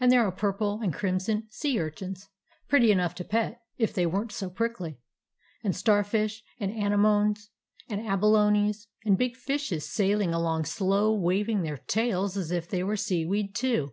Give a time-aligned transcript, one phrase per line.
[0.00, 2.30] And there are purple and crim son sea urchins,
[2.68, 4.98] pretty enough to pet, if they were n't so prickly;
[5.62, 7.50] and starfish and anemones
[7.86, 12.96] and abalones, and big fishes sailing along slow, waving their tails as if they were
[12.96, 13.92] seaweed, too.